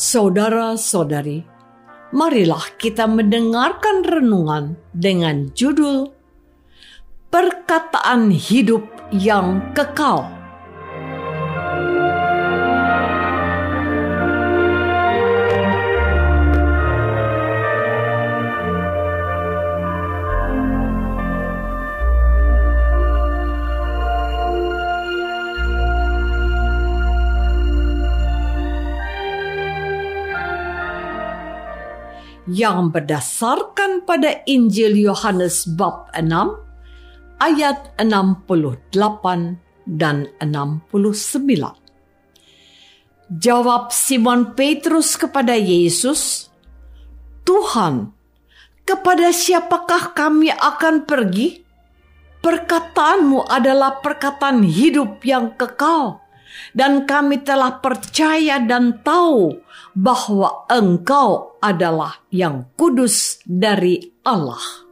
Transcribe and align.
Saudara-saudari, 0.00 1.44
marilah 2.16 2.72
kita 2.80 3.04
mendengarkan 3.04 4.00
renungan 4.00 4.80
dengan 4.96 5.52
judul 5.52 6.08
Perkataan 7.28 8.32
Hidup 8.32 8.88
yang 9.12 9.60
Kekal. 9.76 10.39
Yang 32.50 32.90
berdasarkan 32.90 34.02
pada 34.02 34.42
Injil 34.50 34.98
Yohanes 34.98 35.70
bab 35.70 36.10
6 36.18 36.26
ayat 37.38 37.94
68 37.94 38.90
dan 39.86 40.26
69. 40.42 40.90
Jawab 43.30 43.94
Simon 43.94 44.58
Petrus 44.58 45.14
kepada 45.14 45.54
Yesus, 45.54 46.50
"Tuhan, 47.46 48.10
kepada 48.82 49.30
siapakah 49.30 50.10
kami 50.10 50.50
akan 50.50 51.06
pergi? 51.06 51.62
Perkataanmu 52.42 53.46
adalah 53.46 54.02
perkataan 54.02 54.66
hidup 54.66 55.22
yang 55.22 55.54
kekal." 55.54 56.18
dan 56.74 57.06
kami 57.06 57.42
telah 57.42 57.78
percaya 57.82 58.62
dan 58.62 59.00
tahu 59.02 59.58
bahwa 59.94 60.66
Engkau 60.68 61.58
adalah 61.62 62.24
yang 62.32 62.70
kudus 62.74 63.38
dari 63.46 64.00
Allah. 64.26 64.89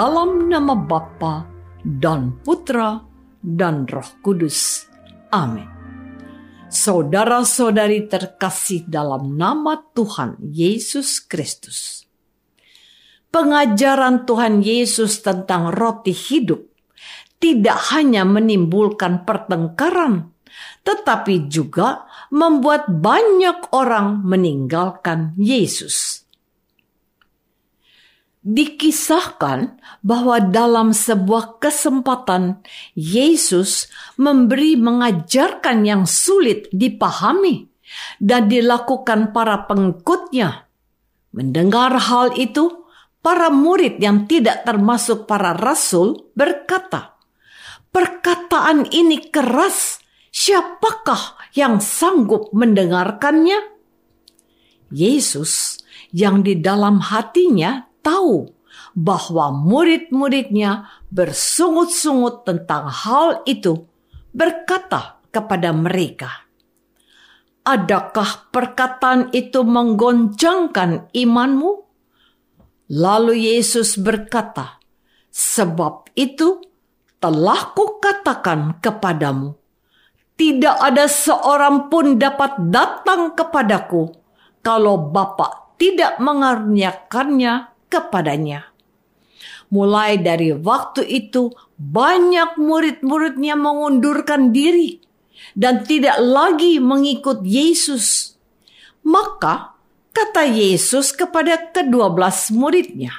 Dalam 0.00 0.48
nama 0.48 0.72
Bapa 0.72 1.44
dan 1.84 2.40
Putra 2.40 3.04
dan 3.36 3.84
Roh 3.84 4.16
Kudus. 4.24 4.88
Amin. 5.28 5.68
Saudara-saudari 6.72 8.08
terkasih 8.08 8.88
dalam 8.88 9.36
nama 9.36 9.76
Tuhan 9.92 10.40
Yesus 10.40 11.20
Kristus. 11.20 12.08
Pengajaran 13.28 14.24
Tuhan 14.24 14.64
Yesus 14.64 15.20
tentang 15.20 15.68
roti 15.68 16.16
hidup 16.16 16.64
tidak 17.36 17.92
hanya 17.92 18.24
menimbulkan 18.24 19.28
pertengkaran, 19.28 20.32
tetapi 20.80 21.52
juga 21.52 22.08
membuat 22.32 22.88
banyak 22.88 23.68
orang 23.76 24.24
meninggalkan 24.24 25.36
Yesus. 25.36 26.24
Dikisahkan 28.40 29.76
bahwa 30.00 30.40
dalam 30.40 30.96
sebuah 30.96 31.60
kesempatan 31.60 32.64
Yesus 32.96 33.92
memberi 34.16 34.80
mengajarkan 34.80 35.84
yang 35.84 36.08
sulit 36.08 36.64
dipahami 36.72 37.68
dan 38.16 38.48
dilakukan 38.48 39.36
para 39.36 39.68
pengikutnya. 39.68 40.64
Mendengar 41.36 41.92
hal 42.00 42.32
itu, 42.40 42.88
para 43.20 43.52
murid 43.52 44.00
yang 44.00 44.24
tidak 44.24 44.64
termasuk 44.64 45.28
para 45.28 45.52
rasul 45.52 46.32
berkata, 46.32 47.20
"Perkataan 47.92 48.88
ini 48.88 49.20
keras, 49.28 50.00
siapakah 50.32 51.36
yang 51.52 51.76
sanggup 51.76 52.48
mendengarkannya?" 52.56 53.76
Yesus 54.88 55.84
yang 56.10 56.40
di 56.40 56.56
dalam 56.56 57.04
hatinya 57.04 57.89
tahu 58.00 58.50
bahwa 58.96 59.54
murid-muridnya 59.54 60.90
bersungut-sungut 61.12 62.42
tentang 62.46 62.90
hal 62.90 63.42
itu, 63.46 63.86
berkata 64.34 65.22
kepada 65.30 65.70
mereka, 65.70 66.48
"Adakah 67.66 68.50
perkataan 68.50 69.30
itu 69.30 69.62
menggoncangkan 69.62 71.12
imanmu?" 71.14 71.86
Lalu 72.90 73.54
Yesus 73.54 73.94
berkata, 73.94 74.82
"Sebab 75.30 76.10
itu 76.18 76.58
telah 77.22 77.70
kukatakan 77.76 78.82
kepadamu, 78.82 79.54
tidak 80.34 80.76
ada 80.80 81.04
seorang 81.06 81.92
pun 81.92 82.16
dapat 82.16 82.58
datang 82.72 83.36
kepadaku 83.36 84.08
kalau 84.64 85.12
Bapa 85.12 85.76
tidak 85.76 86.16
mengaruniakannya 86.16 87.69
kepadanya. 87.90 88.70
Mulai 89.70 90.18
dari 90.22 90.54
waktu 90.54 91.02
itu, 91.06 91.54
banyak 91.78 92.58
murid-muridnya 92.58 93.54
mengundurkan 93.58 94.54
diri 94.54 95.02
dan 95.58 95.82
tidak 95.82 96.18
lagi 96.22 96.78
mengikut 96.78 97.42
Yesus. 97.42 98.34
Maka 99.06 99.74
kata 100.14 100.46
Yesus 100.46 101.14
kepada 101.14 101.70
kedua 101.70 102.10
belas 102.10 102.50
muridnya, 102.50 103.14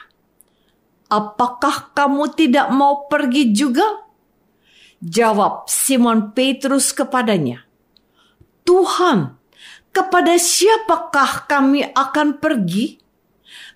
Apakah 1.12 1.92
kamu 1.92 2.32
tidak 2.40 2.72
mau 2.72 3.12
pergi 3.12 3.52
juga? 3.52 3.84
Jawab 5.04 5.68
Simon 5.68 6.32
Petrus 6.32 6.96
kepadanya, 6.96 7.68
Tuhan, 8.64 9.36
kepada 9.92 10.40
siapakah 10.40 11.52
kami 11.52 11.84
akan 11.92 12.40
pergi? 12.40 13.01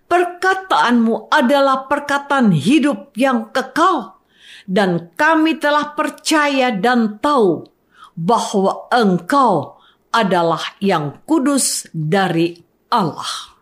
Perkataanmu 0.06 1.34
adalah 1.34 1.90
perkataan 1.90 2.54
hidup 2.54 3.18
yang 3.18 3.50
kekal, 3.50 4.22
dan 4.70 5.10
kami 5.18 5.58
telah 5.58 5.98
percaya 5.98 6.70
dan 6.70 7.18
tahu 7.18 7.66
bahwa 8.14 8.88
Engkau 8.94 9.82
adalah 10.14 10.80
yang 10.80 11.20
kudus 11.28 11.90
dari 11.92 12.56
Allah. 12.88 13.60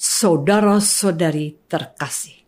Saudara-saudari 0.00 1.60
terkasih, 1.68 2.40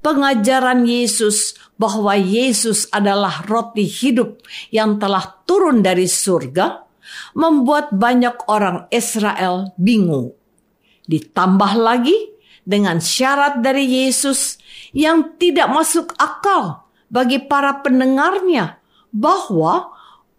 pengajaran 0.00 0.88
Yesus 0.88 1.52
bahwa 1.76 2.16
Yesus 2.16 2.88
adalah 2.88 3.44
roti 3.44 3.84
hidup 3.84 4.40
yang 4.72 4.96
telah 4.96 5.44
turun 5.44 5.84
dari 5.84 6.08
surga 6.08 6.88
membuat 7.36 7.92
banyak 7.92 8.48
orang 8.48 8.88
Israel 8.88 9.76
bingung. 9.76 10.39
Ditambah 11.10 11.74
lagi 11.74 12.14
dengan 12.62 13.02
syarat 13.02 13.58
dari 13.58 13.82
Yesus 13.82 14.62
yang 14.94 15.34
tidak 15.42 15.66
masuk 15.74 16.14
akal 16.14 16.86
bagi 17.10 17.42
para 17.42 17.82
pendengarnya 17.82 18.78
bahwa 19.10 19.90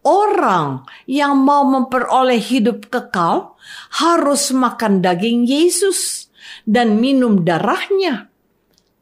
orang 0.08 0.88
yang 1.12 1.36
mau 1.36 1.68
memperoleh 1.68 2.40
hidup 2.40 2.88
kekal 2.88 3.60
harus 4.00 4.56
makan 4.56 5.04
daging 5.04 5.44
Yesus 5.44 6.32
dan 6.64 7.04
minum 7.04 7.44
darahnya. 7.44 8.32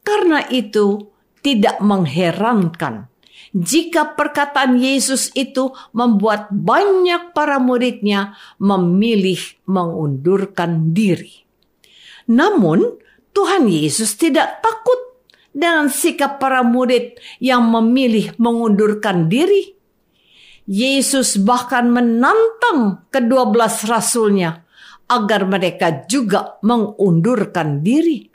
Karena 0.02 0.42
itu 0.50 1.14
tidak 1.46 1.78
mengherankan 1.86 3.10
jika 3.56 4.14
perkataan 4.14 4.78
Yesus 4.78 5.34
itu 5.34 5.74
membuat 5.90 6.54
banyak 6.54 7.34
para 7.34 7.58
muridnya 7.58 8.38
memilih 8.62 9.42
mengundurkan 9.66 10.94
diri. 10.94 11.49
Namun, 12.30 13.02
Tuhan 13.34 13.66
Yesus 13.66 14.14
tidak 14.18 14.62
takut 14.62 15.00
dengan 15.50 15.90
sikap 15.90 16.38
para 16.38 16.62
murid 16.62 17.18
yang 17.42 17.66
memilih 17.66 18.38
mengundurkan 18.38 19.28
diri. 19.28 19.74
Yesus 20.70 21.42
bahkan 21.42 21.90
menantang 21.90 23.10
kedua 23.10 23.50
belas 23.50 23.82
rasulnya 23.90 24.70
agar 25.10 25.50
mereka 25.50 26.06
juga 26.06 26.62
mengundurkan 26.62 27.82
diri. 27.82 28.30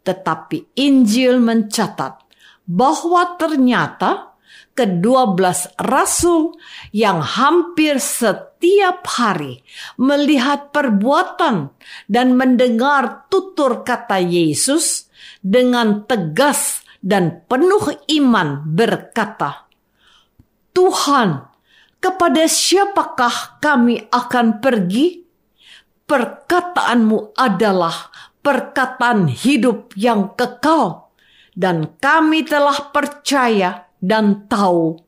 Tetapi 0.00 0.80
Injil 0.80 1.36
mencatat 1.36 2.24
bahwa 2.64 3.36
ternyata 3.36 4.29
kedua 4.74 5.34
belas 5.34 5.68
rasul 5.76 6.56
yang 6.94 7.20
hampir 7.20 7.98
setiap 7.98 9.04
hari 9.06 9.60
melihat 10.00 10.72
perbuatan 10.72 11.74
dan 12.06 12.38
mendengar 12.38 13.26
tutur 13.28 13.82
kata 13.84 14.22
Yesus 14.22 15.10
dengan 15.40 16.04
tegas 16.04 16.84
dan 17.00 17.44
penuh 17.48 17.96
iman 18.20 18.60
berkata, 18.64 19.68
Tuhan, 20.76 21.48
kepada 22.00 22.44
siapakah 22.46 23.60
kami 23.60 24.08
akan 24.12 24.60
pergi? 24.60 25.24
Perkataanmu 26.04 27.38
adalah 27.38 28.10
perkataan 28.42 29.30
hidup 29.30 29.94
yang 29.94 30.34
kekal, 30.34 31.12
dan 31.54 31.94
kami 32.02 32.42
telah 32.42 32.90
percaya 32.90 33.89
dan 34.00 34.48
tahu 34.48 34.98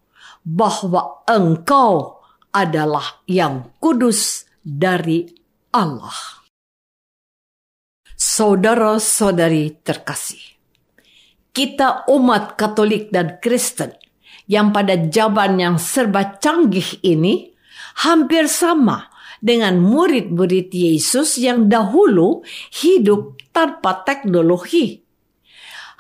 bahwa 0.44 1.24
Engkau 1.26 2.22
adalah 2.52 3.24
yang 3.24 3.72
kudus 3.80 4.44
dari 4.60 5.26
Allah. 5.72 6.44
Saudara-saudari 8.14 9.82
terkasih, 9.82 10.40
kita 11.50 12.06
umat 12.06 12.54
Katolik 12.54 13.10
dan 13.10 13.42
Kristen 13.42 13.98
yang 14.46 14.70
pada 14.70 14.94
zaman 14.94 15.58
yang 15.58 15.76
serba 15.80 16.38
canggih 16.38 17.02
ini 17.02 17.50
hampir 18.04 18.46
sama 18.46 19.10
dengan 19.42 19.82
murid-murid 19.82 20.70
Yesus 20.70 21.34
yang 21.42 21.66
dahulu 21.66 22.46
hidup 22.78 23.42
tanpa 23.50 24.06
teknologi. 24.06 25.02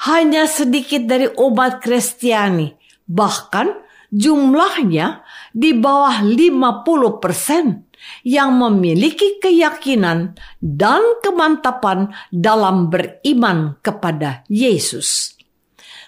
Hanya 0.06 0.46
sedikit 0.50 1.06
dari 1.06 1.26
umat 1.26 1.82
Kristiani, 1.82 2.74
bahkan 3.08 3.82
jumlahnya 4.12 5.24
di 5.56 5.72
bawah 5.72 6.20
50 6.20 7.22
persen 7.22 7.88
yang 8.26 8.58
memiliki 8.58 9.38
keyakinan 9.38 10.36
dan 10.60 11.02
kemantapan 11.22 12.12
dalam 12.28 12.90
beriman 12.90 13.78
kepada 13.80 14.42
Yesus. 14.50 15.38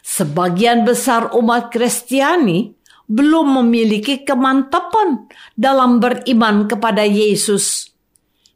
Sebagian 0.04 0.84
besar 0.84 1.32
umat 1.32 1.72
Kristiani 1.72 2.76
belum 3.08 3.64
memiliki 3.64 4.24
kemantapan 4.24 5.28
dalam 5.56 6.00
beriman 6.00 6.68
kepada 6.68 7.04
Yesus. 7.04 7.88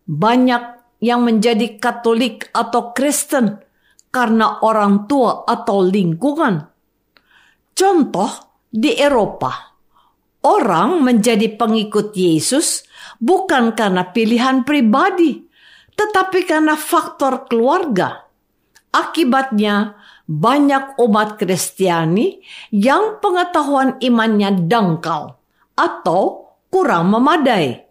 Banyak 0.09 0.79
yang 1.05 1.25
menjadi 1.25 1.79
Katolik 1.79 2.49
atau 2.53 2.93
Kristen 2.93 3.61
karena 4.09 4.61
orang 4.65 5.07
tua 5.07 5.45
atau 5.45 5.85
lingkungan. 5.85 6.78
Contoh 7.79 8.59
di 8.67 8.99
Eropa, 8.99 9.79
orang 10.43 10.99
menjadi 10.99 11.47
pengikut 11.55 12.11
Yesus 12.11 12.83
bukan 13.23 13.79
karena 13.79 14.03
pilihan 14.11 14.67
pribadi, 14.67 15.47
tetapi 15.95 16.43
karena 16.43 16.75
faktor 16.75 17.47
keluarga. 17.47 18.27
Akibatnya, 18.91 19.95
banyak 20.27 20.99
umat 20.99 21.39
Kristiani 21.39 22.43
yang 22.75 23.23
pengetahuan 23.23 23.95
imannya 24.03 24.67
dangkal 24.67 25.39
atau 25.79 26.51
kurang 26.75 27.15
memadai. 27.15 27.87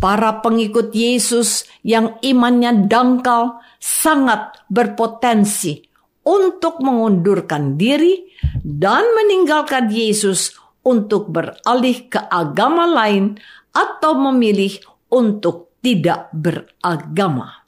Para 0.00 0.40
pengikut 0.40 0.96
Yesus 0.96 1.68
yang 1.84 2.16
imannya 2.24 2.88
dangkal 2.88 3.60
sangat 3.76 4.64
berpotensi 4.72 5.87
untuk 6.28 6.84
mengundurkan 6.84 7.80
diri 7.80 8.28
dan 8.60 9.00
meninggalkan 9.16 9.88
Yesus 9.88 10.52
untuk 10.84 11.32
beralih 11.32 12.12
ke 12.12 12.20
agama 12.28 12.84
lain 12.84 13.40
atau 13.72 14.12
memilih 14.12 14.76
untuk 15.08 15.72
tidak 15.80 16.28
beragama. 16.36 17.64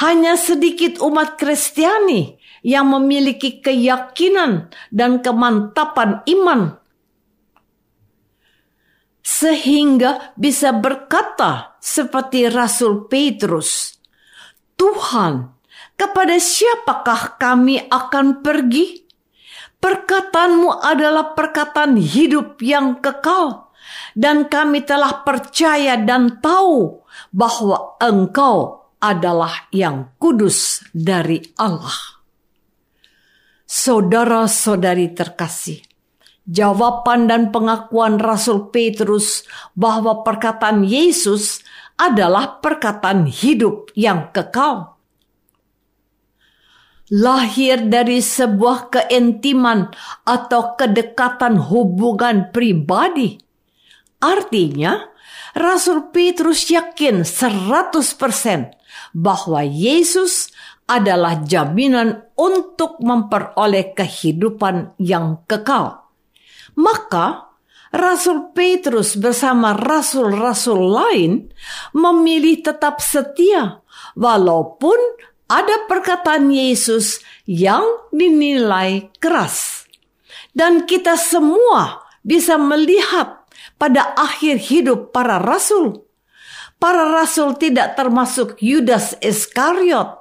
Hanya 0.00 0.40
sedikit 0.40 0.96
umat 1.04 1.36
Kristiani 1.36 2.40
yang 2.64 2.88
memiliki 2.88 3.60
keyakinan 3.60 4.72
dan 4.88 5.20
kemantapan 5.20 6.24
iman, 6.28 6.80
sehingga 9.20 10.32
bisa 10.36 10.72
berkata 10.72 11.76
seperti 11.80 12.48
Rasul 12.48 13.08
Petrus, 13.08 13.96
"Tuhan, 14.76 15.59
kepada 16.00 16.40
siapakah 16.40 17.36
kami 17.36 17.84
akan 17.92 18.40
pergi? 18.40 19.04
Perkataanmu 19.76 20.80
adalah 20.80 21.36
perkataan 21.36 22.00
hidup 22.00 22.64
yang 22.64 23.04
kekal." 23.04 23.68
Dan 24.10 24.50
kami 24.50 24.82
telah 24.82 25.22
percaya 25.22 25.94
dan 25.98 26.42
tahu 26.42 27.00
bahwa 27.30 27.96
Engkau 28.02 28.90
adalah 29.00 29.70
yang 29.72 30.12
kudus 30.20 30.84
dari 30.92 31.40
Allah. 31.56 32.20
Saudara-saudari 33.64 35.14
terkasih, 35.14 35.80
jawaban 36.44 37.30
dan 37.30 37.54
pengakuan 37.54 38.18
Rasul 38.18 38.68
Petrus 38.74 39.46
bahwa 39.72 40.26
perkataan 40.26 40.84
Yesus 40.84 41.62
adalah 41.96 42.58
perkataan 42.60 43.30
hidup 43.30 43.94
yang 43.96 44.28
kekal. 44.34 44.99
Lahir 47.10 47.90
dari 47.90 48.22
sebuah 48.22 48.94
keintiman 48.94 49.90
atau 50.22 50.78
kedekatan 50.78 51.58
hubungan 51.58 52.54
pribadi. 52.54 53.34
Artinya, 54.22 55.10
Rasul 55.58 56.14
Petrus 56.14 56.70
yakin 56.70 57.26
100% 57.26 58.78
bahwa 59.18 59.60
Yesus 59.66 60.54
adalah 60.86 61.42
jaminan 61.42 62.30
untuk 62.38 63.02
memperoleh 63.02 63.90
kehidupan 63.94 64.94
yang 65.02 65.42
kekal. 65.50 66.06
Maka, 66.78 67.50
Rasul 67.90 68.54
Petrus 68.54 69.18
bersama 69.18 69.74
rasul-rasul 69.74 70.78
lain 70.78 71.50
memilih 71.90 72.62
tetap 72.62 73.02
setia, 73.02 73.82
walaupun 74.14 74.94
ada 75.50 75.90
perkataan 75.90 76.46
Yesus 76.54 77.18
yang 77.42 77.82
dinilai 78.14 79.10
keras, 79.18 79.82
dan 80.54 80.86
kita 80.86 81.18
semua 81.18 82.06
bisa 82.22 82.54
melihat 82.54 83.42
pada 83.74 84.14
akhir 84.14 84.62
hidup 84.62 85.10
para 85.10 85.42
rasul. 85.42 86.06
Para 86.80 87.12
rasul 87.12 87.58
tidak 87.60 87.98
termasuk 87.98 88.56
Yudas 88.62 89.18
Iskariot. 89.20 90.16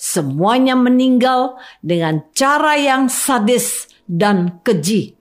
Semuanya 0.00 0.72
meninggal 0.72 1.60
dengan 1.84 2.24
cara 2.32 2.72
yang 2.80 3.12
sadis 3.12 3.84
dan 4.08 4.64
keji. 4.64 5.12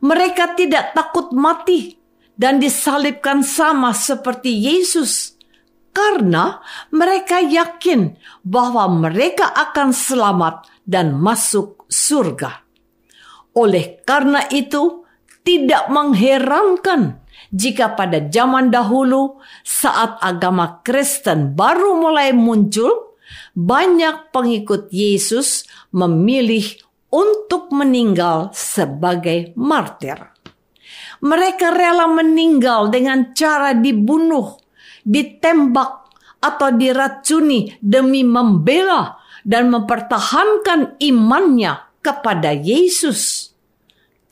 Mereka 0.00 0.56
tidak 0.56 0.96
takut 0.96 1.36
mati 1.36 2.00
dan 2.32 2.56
disalibkan 2.56 3.44
sama 3.44 3.92
seperti 3.92 4.56
Yesus 4.56 5.35
karena 5.96 6.60
mereka 6.92 7.40
yakin 7.40 8.20
bahwa 8.44 8.84
mereka 8.92 9.48
akan 9.48 9.96
selamat 9.96 10.68
dan 10.84 11.16
masuk 11.16 11.88
surga. 11.88 12.60
Oleh 13.56 14.04
karena 14.04 14.44
itu, 14.52 15.08
tidak 15.40 15.88
mengherankan 15.88 17.24
jika 17.48 17.96
pada 17.96 18.28
zaman 18.28 18.68
dahulu 18.68 19.40
saat 19.64 20.20
agama 20.20 20.84
Kristen 20.84 21.56
baru 21.56 21.96
mulai 21.96 22.36
muncul, 22.36 23.16
banyak 23.56 24.34
pengikut 24.34 24.92
Yesus 24.92 25.64
memilih 25.96 26.76
untuk 27.08 27.72
meninggal 27.72 28.52
sebagai 28.52 29.56
martir. 29.56 30.36
Mereka 31.24 31.72
rela 31.72 32.04
meninggal 32.12 32.92
dengan 32.92 33.32
cara 33.32 33.72
dibunuh, 33.72 34.60
ditembak, 35.06 36.10
atau 36.42 36.68
diracuni 36.74 37.78
demi 37.78 38.26
membela 38.26 39.16
dan 39.46 39.70
mempertahankan 39.70 41.00
imannya 41.00 42.02
kepada 42.02 42.52
Yesus 42.52 43.54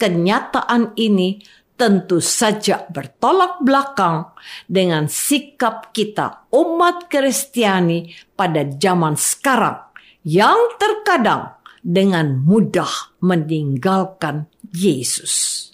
kenyataan 0.04 0.94
ini 0.98 1.40
tentu 1.74 2.22
saja 2.22 2.86
bertolak 2.86 3.64
belakang 3.64 4.30
dengan 4.70 5.10
sikap 5.10 5.90
kita 5.90 6.46
umat 6.54 7.10
Kristiani 7.10 8.14
pada 8.36 8.62
zaman 8.68 9.18
sekarang 9.18 9.80
yang 10.22 10.76
terkadang 10.78 11.58
dengan 11.82 12.38
mudah 12.40 13.16
meninggalkan 13.20 14.46
Yesus. 14.70 15.73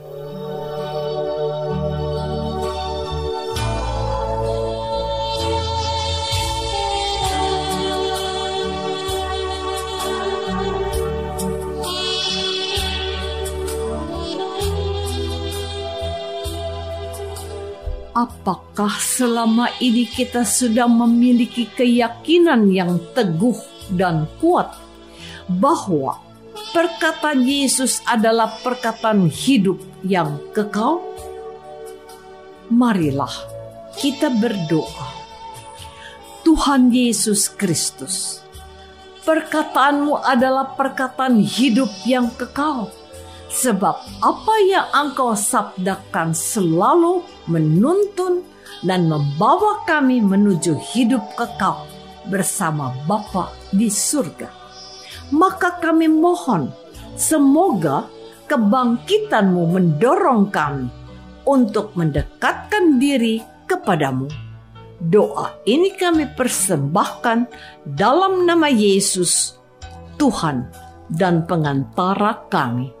Apakah 18.21 19.01
selama 19.01 19.73
ini 19.81 20.05
kita 20.05 20.45
sudah 20.45 20.85
memiliki 20.85 21.65
keyakinan 21.65 22.69
yang 22.69 23.01
teguh 23.17 23.57
dan 23.97 24.29
kuat 24.37 24.77
bahwa 25.49 26.21
perkataan 26.69 27.41
Yesus 27.41 27.97
adalah 28.05 28.61
perkataan 28.61 29.25
hidup 29.25 29.81
yang 30.05 30.37
kekal? 30.53 31.01
Marilah 32.69 33.33
kita 33.97 34.29
berdoa. 34.29 35.17
Tuhan 36.45 36.93
Yesus 36.93 37.49
Kristus, 37.49 38.45
perkataanmu 39.25 40.21
adalah 40.21 40.77
perkataan 40.77 41.41
hidup 41.41 41.89
yang 42.05 42.29
kekal 42.37 42.93
Sebab 43.51 44.23
apa 44.23 44.55
yang 44.63 44.87
engkau 44.95 45.35
sabdakan 45.35 46.31
selalu 46.31 47.19
menuntun 47.51 48.47
dan 48.87 49.11
membawa 49.11 49.83
kami 49.83 50.23
menuju 50.23 50.79
hidup 50.79 51.21
kekal 51.35 51.83
bersama 52.31 52.95
Bapa 53.03 53.51
di 53.75 53.91
surga. 53.91 54.47
Maka 55.35 55.83
kami 55.83 56.07
mohon, 56.07 56.71
semoga 57.19 58.07
kebangkitanmu 58.47 59.63
mendorong 59.67 60.47
kami 60.47 60.87
untuk 61.43 61.91
mendekatkan 61.99 62.99
diri 62.99 63.43
kepadamu. 63.67 64.31
Doa 65.01 65.57
ini 65.65 65.97
kami 65.97 66.29
persembahkan 66.37 67.49
dalam 67.83 68.45
nama 68.45 68.69
Yesus, 68.69 69.57
Tuhan 70.21 70.69
dan 71.09 71.49
pengantara 71.49 72.45
kami. 72.47 73.00